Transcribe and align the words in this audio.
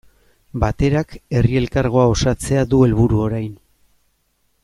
Baterak 0.61 1.11
Herri 1.39 1.59
Elkargoa 1.61 2.07
osatzea 2.15 2.65
du 2.73 2.81
helburu 2.87 3.23
orain. 3.27 3.55